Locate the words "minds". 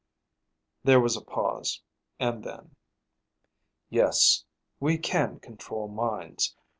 5.89-6.55